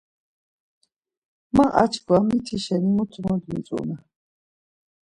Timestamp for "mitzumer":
3.51-4.01